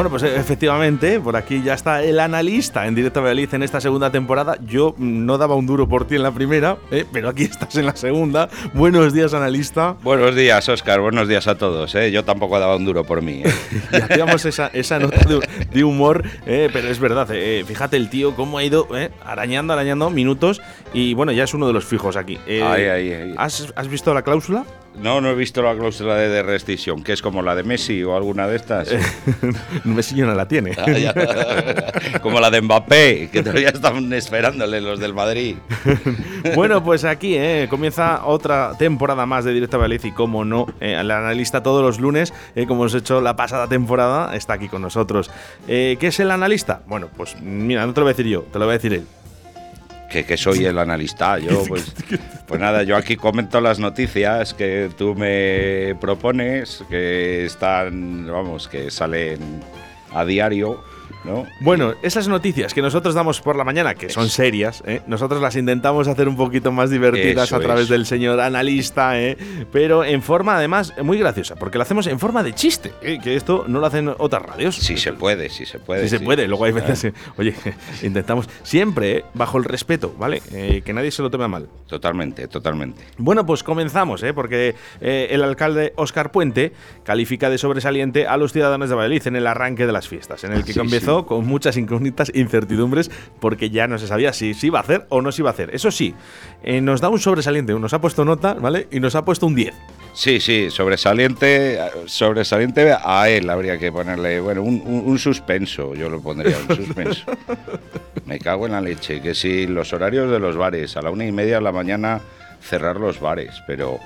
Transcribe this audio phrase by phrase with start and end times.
[0.00, 3.82] Bueno, pues eh, efectivamente, por aquí ya está el analista en directo Valladolid en esta
[3.82, 4.56] segunda temporada.
[4.64, 7.76] Yo mm, no daba un duro por ti en la primera, eh, pero aquí estás
[7.76, 8.48] en la segunda.
[8.72, 9.96] Buenos días, analista.
[10.02, 11.02] Buenos días, Oscar.
[11.02, 11.94] Buenos días a todos.
[11.96, 12.10] ¿eh?
[12.10, 13.42] Yo tampoco daba un duro por mí.
[13.44, 13.52] ¿eh?
[14.02, 17.28] hacíamos esa, esa nota de, de humor, pero es verdad.
[17.66, 18.88] fíjate el tío cómo ha ido
[19.22, 20.62] arañando, arañando minutos
[20.94, 22.38] y bueno, ya es uno de los fijos aquí.
[22.46, 23.34] Ay, ay, ay.
[23.36, 24.64] ¿has, has visto la cláusula?
[24.96, 28.02] No, no he visto la cláusula de, de rescisión, que es como la de Messi
[28.02, 28.88] o alguna de estas.
[29.84, 30.72] Messi no la tiene.
[30.76, 31.14] Ah, ya.
[32.22, 35.56] como la de Mbappé, que todavía están esperándole los del Madrid.
[36.54, 40.96] bueno, pues aquí eh, comienza otra temporada más de Directo Valladolid y como no, eh,
[40.98, 44.82] el analista todos los lunes, eh, como hemos hecho la pasada temporada, está aquí con
[44.82, 45.30] nosotros.
[45.68, 46.82] Eh, ¿Qué es el analista?
[46.86, 48.92] Bueno, pues mira, no te lo voy a decir yo, te lo va a decir
[48.92, 49.06] él.
[50.10, 51.94] Que, que soy el analista, yo pues,
[52.46, 58.90] pues nada, yo aquí comento las noticias que tú me propones, que están, vamos, que
[58.90, 59.38] salen
[60.12, 60.82] a diario,
[61.24, 61.46] ¿no?
[61.60, 65.02] Bueno, esas noticias que nosotros damos por la mañana, que son serias, ¿eh?
[65.06, 69.36] nosotros las intentamos hacer un poquito más divertidas Eso a través del señor analista, ¿eh?
[69.72, 73.18] pero en forma además muy graciosa, porque lo hacemos en forma de chiste, ¿eh?
[73.22, 74.76] que esto no lo hacen otras radios.
[74.76, 76.04] Si se puede, si se puede.
[76.04, 76.24] Sí se sí.
[76.24, 77.54] puede, luego hay veces, oye,
[78.02, 80.40] intentamos siempre eh, bajo el respeto, ¿vale?
[80.84, 81.68] Que nadie se lo tome mal.
[81.86, 83.02] Totalmente, totalmente.
[83.18, 84.32] Bueno, pues comenzamos, ¿eh?
[84.32, 86.72] porque el alcalde Óscar Puente
[87.04, 90.52] califica de sobresaliente a los ciudadanos de Valladolid en el arranque de las fiestas, en
[90.52, 94.68] el que Sí, comenzó con muchas incógnitas, incertidumbres, porque ya no se sabía si se
[94.68, 95.70] iba a hacer o no se iba a hacer.
[95.74, 96.14] Eso sí,
[96.62, 98.86] eh, nos da un sobresaliente, nos ha puesto nota, ¿vale?
[98.90, 99.74] Y nos ha puesto un 10.
[100.12, 106.08] Sí, sí, sobresaliente, sobresaliente a él habría que ponerle, bueno, un, un- un suspenso, yo
[106.08, 107.24] lo pondría, un suspenso.
[108.26, 111.24] Me cago en la leche, que si los horarios de los bares, a la una
[111.26, 112.20] y media de la mañana
[112.60, 113.98] cerrar los bares, pero,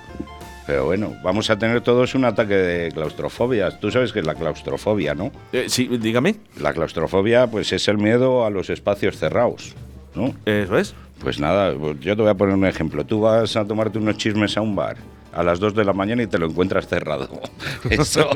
[0.66, 3.70] pero bueno, vamos a tener todos un ataque de claustrofobia.
[3.78, 5.30] Tú sabes que es la claustrofobia, ¿no?
[5.52, 9.74] Eh, sí, dígame, La claustrofobia, pues es el miedo a los espacios cerrados,
[10.14, 10.34] ¿no?
[10.44, 10.94] eso es.
[11.20, 13.04] Pues nada, pues yo te voy a poner un ejemplo.
[13.04, 14.97] Tú vas a tomarte unos chismes a un bar
[15.32, 17.28] a las 2 de la mañana y te lo encuentras cerrado.
[17.91, 18.30] Eso,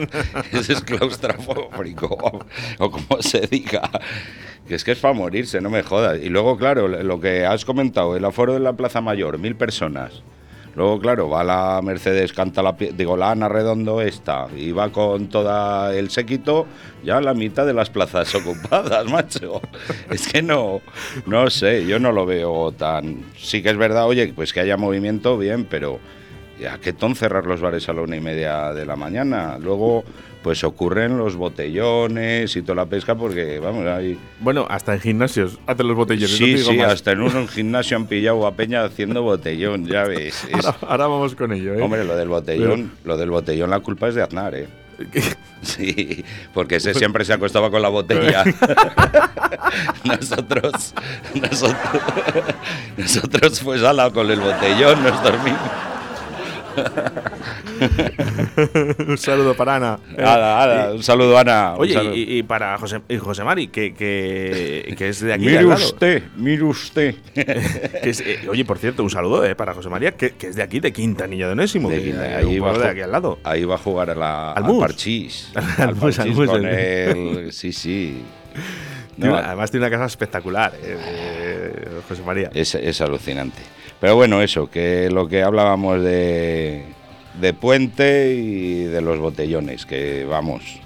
[0.53, 2.07] eso es claustrofóbico,
[2.79, 3.89] o como se diga.
[4.67, 6.19] Que es que es para morirse, no me jodas.
[6.23, 10.23] Y luego, claro, lo que has comentado, el aforo de la Plaza Mayor, mil personas.
[10.79, 15.27] Luego, claro, va la Mercedes, canta la, digo, la Ana Redondo esta, y va con
[15.27, 16.69] toda el séquito,
[17.03, 19.61] ya la mitad de las plazas ocupadas, macho.
[20.09, 20.81] Es que no,
[21.27, 23.25] no sé, yo no lo veo tan...
[23.37, 25.99] Sí que es verdad, oye, pues que haya movimiento, bien, pero
[26.67, 29.59] ¿a qué ton cerrar los bares a la una y media de la mañana?
[29.59, 30.05] Luego,
[30.43, 34.19] pues ocurren los botellones y toda la pesca, porque, vamos, hay...
[34.41, 36.37] Bueno, hasta en gimnasios hacen los botellones.
[36.37, 36.93] Sí, sí, más.
[36.93, 40.45] hasta en un gimnasio han pillado a Peña haciendo botellón, ya ves.
[40.49, 41.83] Es- Ahora, ahora vamos con ello, ¿eh?
[41.83, 44.69] Hombre, lo del botellón, lo del botellón, la culpa es de Aznar, ¿eh?
[45.63, 48.45] Sí, porque ese siempre se acostaba con la botella.
[50.05, 50.95] nosotros,
[51.35, 52.03] nosotros,
[52.97, 55.61] nosotros pues ala con el botellón, nos dormimos.
[59.09, 59.99] un saludo para Ana.
[60.17, 61.75] Eh, Ala, ala, un saludo, Ana.
[61.77, 62.15] Oye, saludo.
[62.15, 65.59] y, y para José, y José Mari, que, que, que es de aquí de mire
[65.61, 65.85] al lado.
[65.85, 67.15] usted, mire usted.
[67.35, 70.57] Que es, eh, oye, por cierto, un saludo eh, para José María, que, que es
[70.57, 71.91] de aquí, de Quintanilla de Onésimo.
[71.91, 73.39] De Quinta- eh, ahí va de aquí al lado.
[73.45, 75.51] Ahí va a jugar a la, Al al, parchís.
[75.79, 77.53] Al Al parchís con.
[77.53, 78.23] Sí, sí.
[79.17, 82.51] No, además tiene una casa espectacular, eh, eh, José María.
[82.55, 83.59] Es, es alucinante.
[84.01, 86.85] Pero bueno, eso, que lo que hablábamos de,
[87.41, 90.81] de puente y de los botellones, que vamos.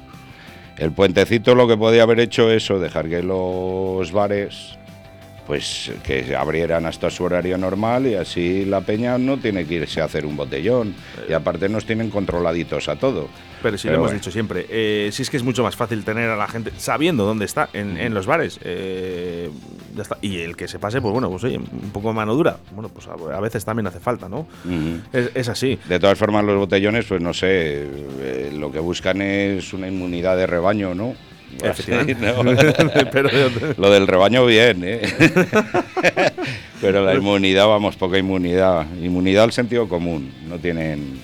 [0.78, 4.78] El puentecito lo que podía haber hecho eso, dejar que los bares
[5.52, 10.00] pues que abrieran hasta su horario normal y así la peña no tiene que irse
[10.00, 10.94] a hacer un botellón.
[11.28, 13.28] Y aparte nos tienen controladitos a todo.
[13.62, 16.04] Pero si Pero lo hemos dicho siempre, eh, si es que es mucho más fácil
[16.04, 18.58] tener a la gente sabiendo dónde está en, en los bares.
[18.64, 19.50] eh,
[19.94, 20.16] ya está.
[20.22, 22.56] Y el que se pase, pues bueno, pues oye, un poco de mano dura.
[22.70, 24.46] Bueno, pues a, a veces también hace falta, ¿no?
[25.12, 25.78] Es, es así.
[25.86, 27.82] De todas formas, los botellones, pues no sé,
[28.20, 31.14] eh, lo que buscan es una inmunidad de rebaño, ¿no?
[31.62, 32.14] Efectivamente.
[32.32, 33.10] ¿no?
[33.12, 33.30] Pero-
[33.76, 35.02] Lo del rebaño bien, ¿eh?
[36.80, 38.86] Pero la inmunidad, vamos, poca inmunidad.
[39.00, 40.32] Inmunidad al sentido común.
[40.48, 41.20] No tienen.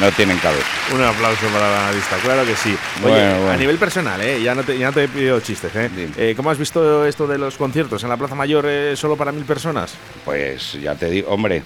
[0.00, 0.66] No tienen cabeza.
[0.92, 2.70] Un aplauso para la analista, claro que sí.
[3.04, 3.50] Oye, Bueno, bueno.
[3.52, 4.42] a nivel personal, ¿eh?
[4.42, 5.70] ya, no te, ya no te he pedido chistes.
[5.76, 5.88] ¿eh?
[6.16, 9.30] Eh, ¿Cómo has visto esto de los conciertos en la Plaza Mayor eh, solo para
[9.30, 9.94] mil personas?
[10.24, 11.62] Pues ya te digo, hombre,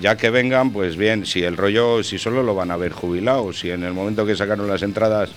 [0.00, 3.58] ya que vengan, pues bien, si el rollo, si solo lo van a ver jubilados,
[3.60, 5.30] si en el momento que sacaron las entradas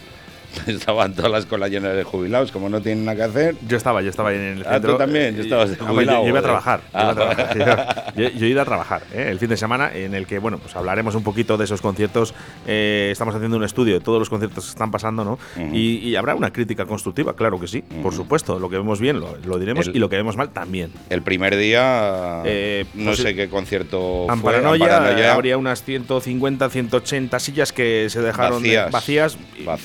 [0.68, 3.56] Estaban todas las colas llenas de jubilados, como no tienen nada que hacer.
[3.68, 4.94] Yo estaba, yo estaba en el Ah, centro.
[4.94, 6.82] tú también, yo de Ah, bueno, jubilado, yo, yo iba a trabajar.
[6.94, 8.14] yo iba a Ah.
[8.18, 9.28] he ido a trabajar ¿eh?
[9.30, 12.34] el fin de semana en el que, bueno, pues hablaremos un poquito de esos conciertos.
[12.68, 15.40] Eh, estamos haciendo un estudio de todos los conciertos que están pasando, ¿no?
[15.74, 18.60] y, y habrá una crítica constructiva, claro que sí, por supuesto.
[18.60, 20.92] Lo que vemos bien lo, lo diremos El- y lo que vemos mal también.
[21.10, 24.34] El primer día, Eh, no pues- sé qué concierto fue.
[24.34, 25.34] Amparanoia, Amparanoia.
[25.34, 29.38] habría unas 150, 180 sillas que se dejaron de- Vacías.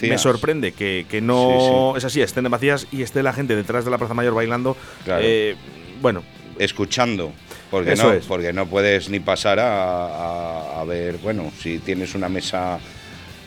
[0.03, 3.91] Me sorprende que, que no es así, estén vacías y esté la gente detrás de
[3.91, 4.77] la Plaza Mayor bailando.
[5.05, 5.23] Claro.
[5.25, 5.57] Eh,
[6.01, 6.23] bueno,
[6.59, 7.33] escuchando.
[7.71, 8.27] Porque Eso no, es.
[8.27, 12.79] porque no puedes ni pasar a, a- a ver, bueno, si tienes una mesa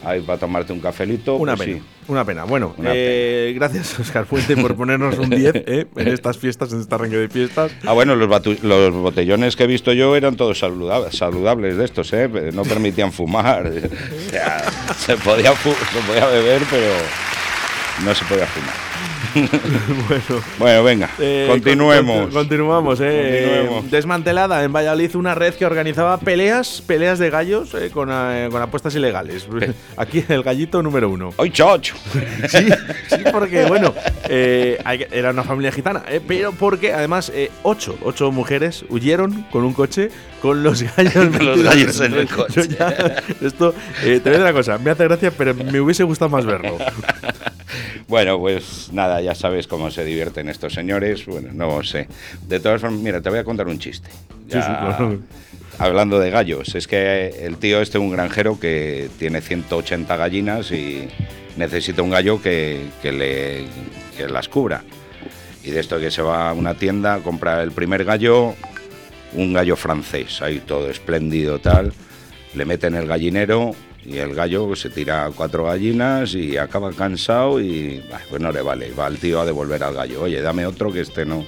[0.05, 1.79] ahí para tomarte un cafelito, Una pues pena.
[1.81, 1.85] sí.
[2.07, 2.43] Una pena.
[2.43, 6.81] Bueno, Una eh, gracias, Oscar Fuente, por ponernos un 10 eh, en estas fiestas, en
[6.81, 7.71] este arranque de fiestas.
[7.85, 11.85] Ah, bueno, los, batu- los botellones que he visto yo eran todos saluda- saludables de
[11.85, 12.29] estos, ¿eh?
[12.53, 13.71] No permitían fumar.
[14.27, 14.63] O sea,
[14.97, 16.91] se, podía fu- se podía beber, pero
[18.05, 18.92] no se podía fumar.
[20.07, 20.43] bueno.
[20.59, 22.21] Bueno, venga, eh, continuemos.
[22.25, 23.57] con- continuamos, eh.
[23.63, 23.91] Continuemos.
[23.91, 28.09] Desmantelada en Valladolid una red que organizaba peleas, peleas de gallos eh, con,
[28.51, 29.47] con apuestas ilegales.
[29.97, 31.31] Aquí el gallito número uno.
[31.37, 31.95] ¡Ay, chocho!
[32.49, 32.67] Sí,
[33.09, 33.93] sí, porque bueno,
[34.29, 37.31] era una familia gitana, pero porque además
[37.63, 40.09] ocho, ocho mujeres huyeron con un coche
[40.41, 41.15] con los gallos.
[41.31, 42.67] metidos gallos en el coche.
[42.67, 46.29] Ya- esto, te voy a decir una cosa, me hace gracia, pero me hubiese gustado
[46.29, 46.77] más verlo.
[48.07, 51.25] Bueno, pues nada, ya sabes cómo se divierten estos señores.
[51.25, 52.07] Bueno, no sé.
[52.47, 54.09] De todas formas, mira, te voy a contar un chiste.
[54.49, 55.19] Sí, sí, claro.
[55.79, 60.71] Hablando de gallos, es que el tío este es un granjero que tiene 180 gallinas
[60.71, 61.07] y
[61.57, 63.65] necesita un gallo que, que le,
[64.15, 64.83] que las cubra.
[65.63, 68.53] Y de esto que se va a una tienda, compra el primer gallo,
[69.33, 71.93] un gallo francés, ahí todo espléndido tal,
[72.55, 73.71] le mete en el gallinero
[74.05, 78.91] y el gallo se tira cuatro gallinas y acaba cansado y pues no le vale,
[78.91, 81.45] va el tío a devolver al gallo, oye, dame otro que este no.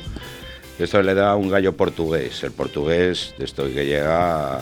[0.79, 4.59] Esto le da un gallo portugués, el portugués de esto que llega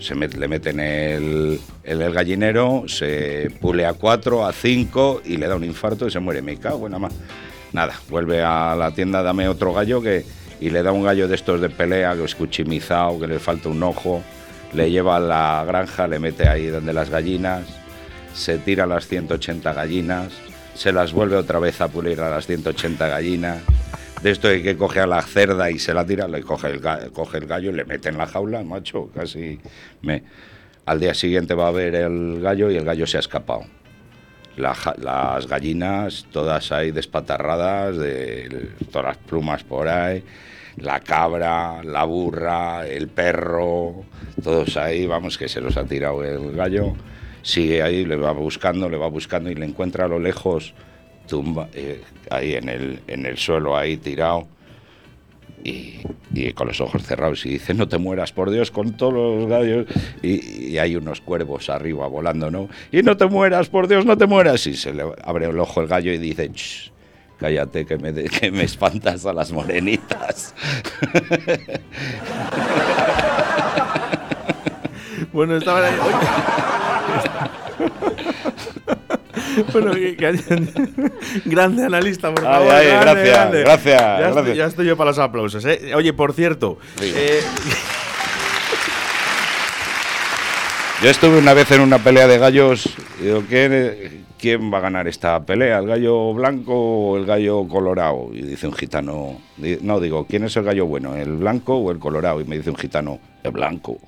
[0.00, 5.36] se le mete en el, en el gallinero, se pule a cuatro, a cinco y
[5.36, 6.42] le da un infarto y se muere.
[6.42, 7.08] Me cago en la ma-
[7.72, 10.24] Nada, vuelve a la tienda, dame otro gallo que,
[10.60, 12.34] y le da un gallo de estos de pelea, que es
[13.20, 14.22] que le falta un ojo,
[14.74, 17.64] le lleva a la granja, le mete ahí donde las gallinas,
[18.34, 20.32] se tira las 180 gallinas,
[20.74, 23.58] se las vuelve otra vez a pulir a las 180 gallinas.
[24.22, 26.80] De esto de que coge a la cerda y se la tira, le coge el,
[26.80, 29.58] ga- coge el gallo y le mete en la jaula, macho, casi
[30.02, 30.22] me...
[30.86, 33.62] Al día siguiente va a ver el gallo y el gallo se ha escapado.
[34.56, 40.22] Las gallinas todas ahí despatarradas, de todas las plumas por ahí,
[40.76, 44.04] la cabra, la burra, el perro,
[44.42, 46.94] todos ahí, vamos, que se los ha tirado el gallo.
[47.42, 50.74] Sigue ahí, le va buscando, le va buscando y le encuentra a lo lejos,
[51.26, 54.46] tumba, eh, ahí en el, en el suelo, ahí tirado.
[55.64, 56.00] Y,
[56.34, 59.48] y con los ojos cerrados y dice, no te mueras, por Dios, con todos los
[59.48, 59.86] gallos.
[60.22, 62.68] Y, y hay unos cuervos arriba volando, ¿no?
[62.90, 64.66] Y no te mueras, por Dios, no te mueras.
[64.66, 66.90] Y se le abre el ojo el gallo y dice, "Shh,
[67.42, 70.54] cállate, que me, de- que me espantas a las morenitas.
[75.32, 75.92] Bueno, estaban ahí.
[79.72, 80.38] bueno, que- que-
[81.44, 82.72] grande analista, por Ay, favor.
[82.74, 83.60] ay, grande, gracias, grande.
[83.60, 84.56] gracias, Ya, Estoy, gracias.
[84.56, 85.64] ya estoy yo para los aplausos.
[85.64, 85.92] ¿eh?
[85.94, 87.40] Oye, por cierto, eh,
[91.02, 94.82] Yo estuve una vez en una pelea de gallos y digo, ¿quién, quién va a
[94.82, 95.80] ganar esta pelea?
[95.80, 98.28] ¿El gallo blanco o el gallo colorado?
[98.32, 99.40] Y dice un gitano,
[99.80, 101.16] no, digo, ¿quién es el gallo bueno?
[101.16, 102.40] ¿El blanco o el colorado?
[102.40, 103.98] Y me dice un gitano, el blanco.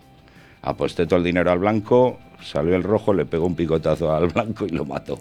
[0.62, 4.64] Aposté todo el dinero al blanco, salió el rojo, le pegó un picotazo al blanco
[4.64, 5.18] y lo mató.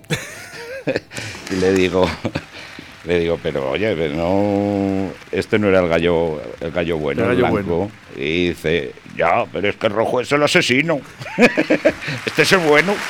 [1.51, 2.05] y le digo,
[3.05, 7.35] le digo, pero oye, no, este no era el gallo, el gallo bueno, El el,
[7.41, 7.75] gallo blanco.
[7.77, 7.91] bueno.
[8.15, 10.99] Y dice, ya, pero es que el rojo es el asesino.
[12.25, 12.93] este es el bueno.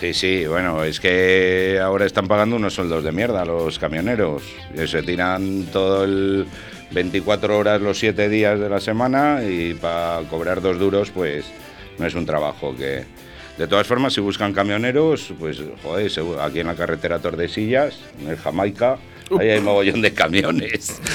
[0.00, 4.42] Sí, sí, bueno, es que ahora están pagando unos sueldos de mierda los camioneros.
[4.74, 6.46] Que se tiran todo el
[6.90, 11.44] 24 horas los 7 días de la semana y para cobrar dos duros, pues
[11.98, 13.04] no es un trabajo que.
[13.58, 18.38] De todas formas, si buscan camioneros, pues joder, aquí en la carretera Tordesillas, en el
[18.38, 18.96] Jamaica,
[19.38, 20.98] ahí hay mogollón de camiones.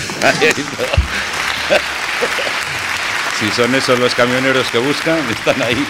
[3.39, 5.85] Si son esos los camioneros que buscan, están ahí.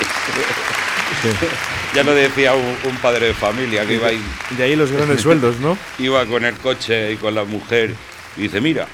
[1.96, 4.22] Ya lo decía un, un padre de familia que iba, ahí-
[4.58, 5.78] De ahí los grandes sueldos, ¿no?
[5.98, 7.96] iba con el coche y con la mujer
[8.38, 8.86] y dice, mira,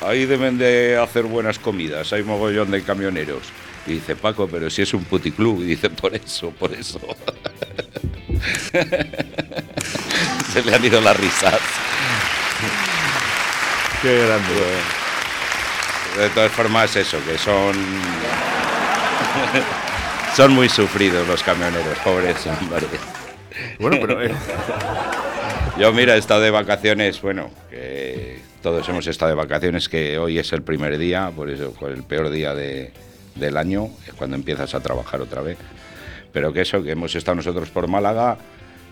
[0.00, 3.42] ahí deben de hacer buenas comidas, hay mogollón de camioneros.
[3.86, 5.62] Y dice, Paco, pero si es un puticlub.
[5.62, 7.00] Y dice, por eso, por eso.
[10.52, 11.58] Se le han ido las risas.
[14.02, 14.54] Qué grande.
[16.18, 17.74] De todas formas, eso, que son...
[20.38, 22.84] son muy sufridos los camioneros, pobres hombres.
[23.80, 24.30] Bueno, pero eh,
[25.80, 30.38] Yo, mira, he estado de vacaciones, bueno, que todos hemos estado de vacaciones, que hoy
[30.38, 32.92] es el primer día, por eso, fue el peor día de-
[33.34, 35.58] del año, es cuando empiezas a trabajar otra vez.
[36.32, 38.38] Pero que eso, que hemos estado nosotros por Málaga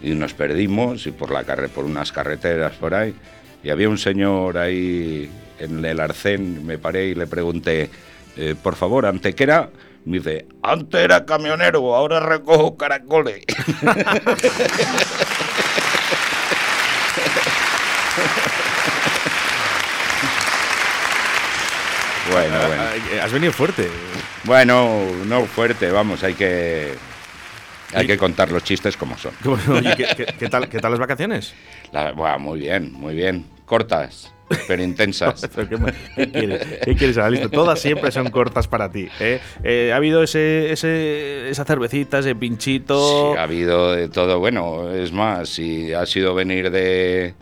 [0.03, 3.15] y nos perdimos y por, la carre por unas carreteras por ahí.
[3.62, 7.88] Y había un señor ahí en el arcén, me paré y le pregunté,
[8.37, 9.71] eh, por favor, ¿antequera?
[10.07, 13.45] Me dice, antes era camionero, ahora recojo caracoles.
[22.33, 22.83] bueno, bueno.
[23.13, 23.89] eh, has venido fuerte.
[24.45, 26.95] Bueno, no fuerte, vamos, hay que
[27.95, 29.33] hay que contar los chistes como son.
[29.71, 31.55] Oye, ¿qué, qué- qué tal, ¿Qué tal las vacaciones?
[31.93, 33.47] La- muy bien, muy bien.
[33.65, 34.33] Cortas,
[34.67, 35.49] pero intensas.
[35.55, 35.76] Pero ¿Qué,
[36.17, 36.67] qué quieres?
[36.85, 37.49] ¿Qué quieres, analista?
[37.49, 39.09] Todas siempre son cortas para ti.
[39.21, 39.41] ¿eh?
[39.65, 43.33] Eh, ha habido ese, ese, esa cervecita, ese pinchito.
[43.33, 44.38] Sí, ha habido de todo.
[44.38, 47.35] Bueno, es más, si ha sido venir de,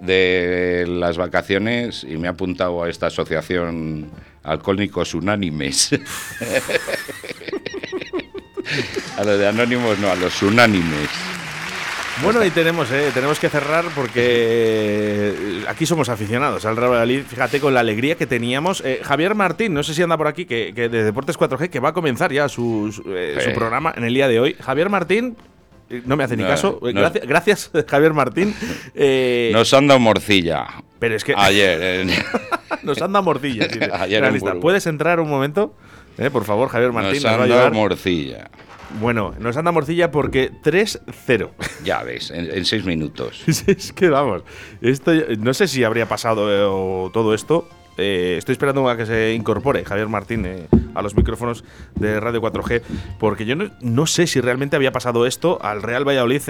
[0.00, 4.10] de las vacaciones y me ha apuntado a esta asociación
[4.42, 5.90] Alcohólicos Unánimes.
[9.16, 11.35] a los de Anónimos no, a los Unánimes.
[12.22, 17.22] Bueno, y tenemos, eh, tenemos que cerrar porque aquí somos aficionados al Real Valladolid.
[17.28, 18.82] Fíjate con la alegría que teníamos.
[18.84, 21.78] Eh, Javier Martín, no sé si anda por aquí, que, que de Deportes 4G, que
[21.80, 24.56] va a comenzar ya su, su, eh, su programa en el día de hoy.
[24.60, 25.36] Javier Martín,
[25.90, 26.78] eh, no me hace ni No, caso.
[26.82, 26.88] No.
[27.00, 28.54] gracias, gracias, Javier Martín.
[28.94, 30.66] Eh, Nos han dado morcilla.
[30.98, 31.80] pero es que Ayer.
[32.00, 32.10] en-
[32.82, 33.66] nos anda morcilla.
[33.68, 33.90] dice.
[33.92, 34.60] Ayer en.
[34.60, 35.74] ¿Puedes entrar un momento?
[36.18, 38.48] Eh, por favor, Javier Martín, Nos nos, han dado morcilla.
[39.00, 41.50] Bueno, nos anda morcilla porque 3-0.
[41.84, 43.42] Ya ves, en, en seis minutos.
[43.66, 44.42] es que vamos,
[44.80, 47.68] esto, no sé si habría pasado eh, o todo esto.
[47.98, 51.64] Eh, estoy esperando a que se incorpore Javier Martín eh, a los micrófonos
[51.94, 52.82] de Radio 4G,
[53.18, 56.42] porque yo no, no sé si realmente había pasado esto al Real Valladolid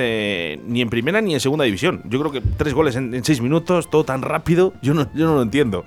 [0.66, 2.02] ni en primera ni en segunda división.
[2.04, 5.26] Yo creo que tres goles en, en seis minutos, todo tan rápido, yo no, yo
[5.26, 5.84] no lo entiendo.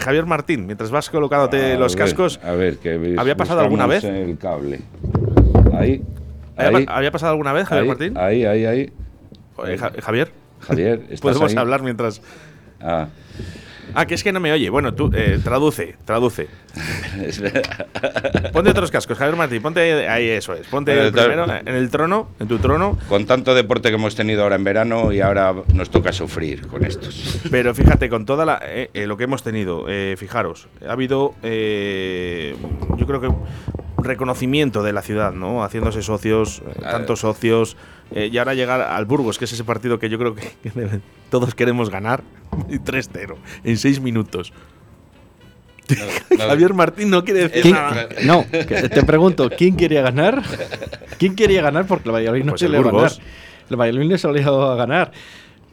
[0.00, 3.86] Javier Martín, mientras vas colocándote A los ver, cascos, A ver, que ¿Había pasado alguna
[3.86, 4.04] vez?
[4.04, 4.80] El cable.
[5.84, 6.02] Ahí.
[6.56, 8.18] ¿había, ahí, había pasado alguna vez, Javier ahí, Martín?
[8.18, 8.92] Ahí, ahí, ahí.
[9.78, 11.58] Ja- Javier, Javier, ¿estás podemos ahí?
[11.58, 12.20] hablar mientras...
[12.80, 13.08] Ah.
[13.96, 14.70] Ah, que es que no me oye.
[14.70, 16.48] Bueno, tú eh, traduce, traduce.
[18.52, 19.62] Ponte otros cascos, Javier Martín.
[19.62, 20.66] Ponte ahí, eso es.
[20.66, 22.98] Ponte el primero en el trono, en tu trono.
[23.08, 26.84] Con tanto deporte que hemos tenido ahora en verano y ahora nos toca sufrir con
[26.84, 27.40] estos.
[27.50, 29.86] Pero fíjate, con toda la eh, eh, lo que hemos tenido,
[30.16, 33.28] fijaros, ha habido, yo creo que
[34.04, 35.62] reconocimiento de la ciudad, ¿no?
[35.64, 37.76] Haciéndose socios, eh, tantos socios,
[38.12, 41.00] eh, y ahora llegar al Burgos, que es ese partido que yo creo que, que
[41.30, 42.22] todos queremos ganar,
[42.68, 44.52] y 3-0 en 6 minutos.
[46.30, 48.08] No, no, Javier Martín no quiere decir ¿Quién- nada.
[48.24, 50.42] No, te pregunto, ¿quién quería ganar?
[51.18, 51.86] ¿Quién quería ganar?
[51.86, 53.12] Porque el Valladolid no Pues se le va a ganar.
[53.68, 55.12] El Valladolid no se le a ganar.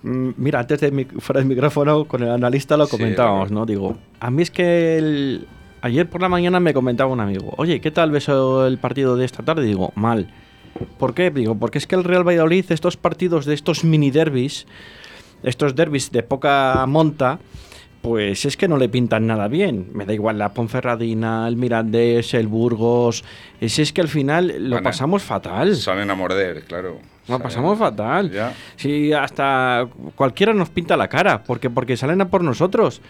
[0.04, 3.52] Mm, Mira, antes de mi- fuera del micrófono, con el analista lo comentábamos.
[3.52, 3.66] ¿no?
[3.66, 5.48] Digo, a mí es que el-
[5.82, 9.26] ayer por la mañana me comentaba un amigo, oye, ¿qué tal ves el partido de
[9.26, 9.64] esta tarde?
[9.64, 10.28] Digo, mal.
[10.98, 11.32] ¿Por qué?
[11.32, 14.66] Digo, porque es que el Real Valladolid, estos partidos de estos mini derbis,
[15.44, 17.40] estos derbis de poca monta,
[18.02, 19.90] pues es que no le pintan nada bien.
[19.94, 23.24] Me da igual la Ponferradina, el Mirandés, el Burgos.
[23.60, 25.76] Es, es que al final lo Bueno, pasamos fatal.
[25.76, 26.98] Salen a morder, claro.
[27.28, 28.32] Lo Salen- pasamos fatal.
[28.32, 28.54] Ya.
[28.76, 33.02] Si hasta cualquiera nos pinta la cara, porque porque salen a por nosotros.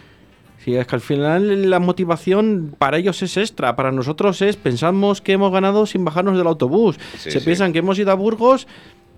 [0.63, 5.21] Si es que al final la motivación para ellos es extra, para nosotros es pensamos
[5.21, 6.97] que hemos ganado sin bajarnos del autobús.
[7.17, 7.45] Sí, Se sí.
[7.45, 8.67] piensan que hemos ido a Burgos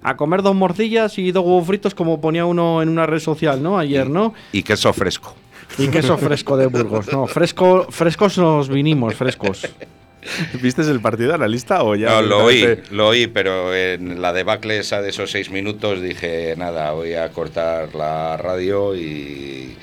[0.01, 3.61] a comer dos morcillas y dos huevos fritos como ponía uno en una red social,
[3.61, 3.77] ¿no?
[3.77, 4.33] Ayer, ¿no?
[4.51, 5.35] Y queso fresco.
[5.77, 9.67] Y queso fresco de Burgos, no, fresco, frescos nos vinimos, frescos.
[10.61, 12.09] ¿Viste el partido analista o ya?
[12.09, 16.55] No, lo oí, lo oí, pero en la debacle esa de esos seis minutos dije,
[16.57, 19.75] nada, voy a cortar la radio y,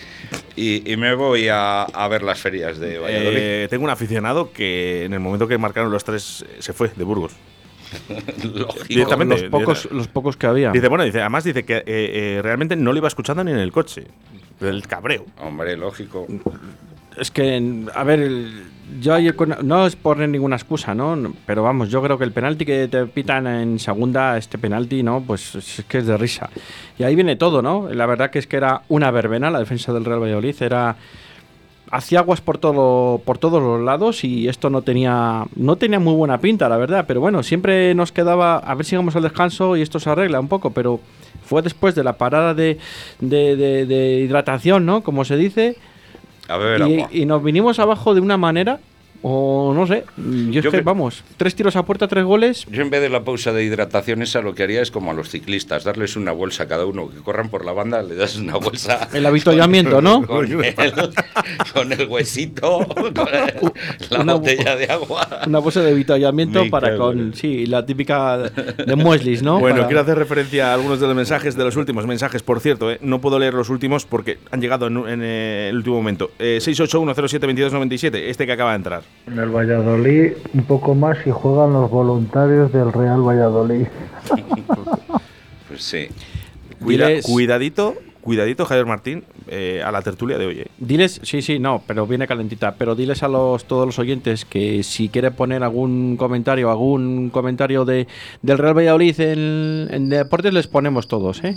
[0.61, 3.39] y, y me voy a, a ver las ferias de Valladolid.
[3.39, 6.91] Eh, tengo un aficionado que en el momento que marcaron los tres eh, se fue
[6.95, 7.33] de Burgos.
[8.55, 8.85] Lógico.
[8.89, 9.41] directamente.
[9.43, 10.71] Los pocos, los pocos que había.
[10.71, 13.59] Dice, bueno, dice, además dice que eh, eh, realmente no lo iba escuchando ni en
[13.59, 14.05] el coche.
[14.61, 15.25] Del cabreo.
[15.41, 16.27] Hombre, lógico.
[17.19, 18.31] Es que, a ver,
[19.01, 19.17] yo
[19.63, 21.17] no es poner ninguna excusa, ¿no?
[21.17, 25.03] No, Pero vamos, yo creo que el penalti que te pitan en segunda, este penalti,
[25.03, 25.21] ¿no?
[25.27, 26.49] Pues es que es de risa.
[26.99, 27.89] Y ahí viene todo, ¿no?
[27.93, 30.97] La verdad que es que era una verbena la defensa del Real Valladolid, era
[31.93, 36.15] hacía aguas por todo por todos los lados y esto no tenía no tenía muy
[36.15, 39.77] buena pinta la verdad pero bueno siempre nos quedaba a ver si llegamos al descanso
[39.77, 41.01] y esto se arregla un poco pero
[41.45, 42.79] fue después de la parada de,
[43.19, 45.79] de, de- de hidratación no como se dice
[46.51, 47.09] A beber y, agua.
[47.13, 48.81] y nos vinimos abajo de una manera,
[49.23, 52.67] o no sé, yo, es Yo que, que- vamos, tres tiros a puerta, tres goles.
[52.71, 55.15] Yo en vez de la pausa de hidratación esa lo que haría es como a
[55.15, 58.37] los ciclistas, darles una bolsa a cada uno, que corran por la banda, le das
[58.37, 59.09] una bolsa.
[59.15, 60.27] El avituallamiento, ¿no?
[60.27, 60.75] Con el,
[61.75, 63.73] con el huesito, con el-
[64.11, 65.27] la Una- botella de agua.
[65.47, 69.59] Una bolsa de avituallamiento Me para con, sí, la típica de mueslis, ¿no?
[69.61, 72.61] Bueno, Para- quiero hacer referencia a algunos de los mensajes, de los últimos mensajes, por
[72.61, 75.97] cierto, eh, no puedo leer los últimos porque han llegado en, en, eh, el último
[75.97, 76.31] momento.
[76.39, 79.03] Eh, 681072297, este que acaba de entrar.
[79.27, 83.87] En el Valladolid un poco más y juegan los voluntarios del Real Valladolid.
[85.69, 86.09] Pues sí.
[86.83, 90.59] Cuida- Diles- Cuidadito, cuidadito, Javier Martín, eh, a la tertulia de hoy.
[90.61, 90.67] eh.
[90.79, 92.75] Diles, sí, sí, no, pero viene calentita.
[92.77, 97.85] Pero diles a los todos los oyentes que si quiere poner algún comentario, algún comentario
[97.85, 98.09] de
[98.43, 101.57] del Real Valladolid en, en deportes, les ponemos todos, ¿eh?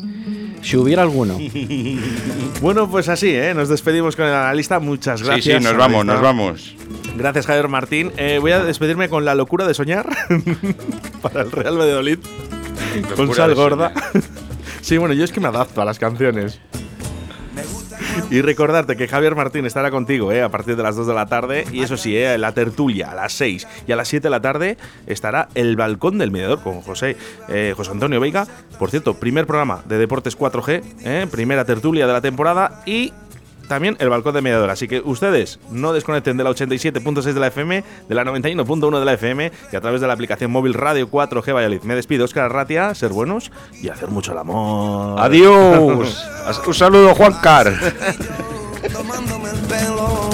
[0.64, 1.38] Si hubiera alguno.
[2.62, 3.54] Bueno, pues así, ¿eh?
[3.54, 4.80] nos despedimos con el analista.
[4.80, 5.58] Muchas Sí, gracias.
[5.58, 6.76] sí, nos vamos, nos vamos.
[7.18, 8.12] Gracias, Javier Martín.
[8.16, 10.08] Eh, voy a despedirme con la locura de soñar
[11.22, 12.20] para el Real Valladolid.
[13.18, 13.92] con sal gorda.
[14.82, 16.60] sí, bueno, yo es que me adapto a las canciones.
[18.30, 21.26] Y recordarte que Javier Martín estará contigo eh, a partir de las 2 de la
[21.26, 21.66] tarde.
[21.72, 24.42] Y eso sí, eh, la tertulia a las 6 y a las 7 de la
[24.42, 24.78] tarde
[25.08, 27.18] estará el balcón del mediador con José,
[27.50, 28.48] eh, José Antonio Veiga.
[28.80, 33.14] Por cierto, primer programa de Deportes 4G, eh, primera tertulia de la temporada y
[33.74, 34.70] también el balcón del mediador.
[34.70, 39.06] Así que ustedes no desconecten de la 87.6 de la FM, de la 91.1 de
[39.06, 41.82] la FM y a través de la aplicación móvil Radio 4G Valladolid.
[41.82, 45.20] Me despido, Oscar Ratia, ser buenos y hacer mucho el amor.
[45.20, 46.24] Adiós.
[46.68, 47.74] Un saludo, Juan Car.
[48.94, 50.30] tomándome el pelo.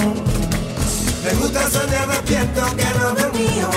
[1.23, 3.69] Me gusta soñar despierto que no veo mío,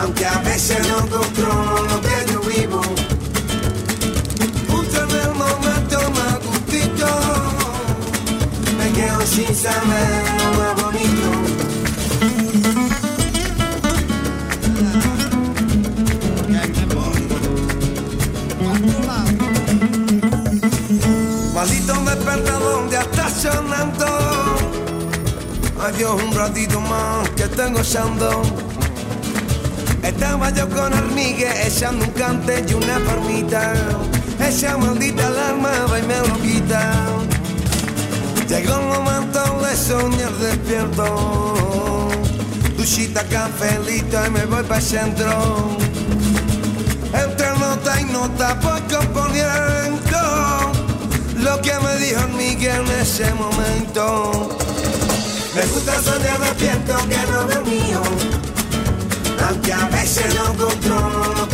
[0.00, 2.80] aunque a veces no controlo lo que yo vivo.
[9.04, 11.30] Me quedo sin saber lo más bonito.
[21.54, 24.06] Maldito despertador ya está sonando.
[25.80, 28.42] Adiós un ratito más que tengo echando.
[30.02, 33.72] Estaba yo con Armigue echando un cante y una farmita.
[34.38, 37.33] Esa maldita alarma va y me lo quita.
[38.54, 42.08] Llegó el momento de soñar despierto.
[42.76, 45.76] Duchita, cafelito y me voy para el centro.
[47.12, 50.72] Entre nota y nota voy componiendo
[51.38, 54.56] lo que me dijo Miguel en ese momento.
[55.56, 58.02] Me gusta soñar despierto que no mío,
[59.48, 61.48] aunque a veces no controlo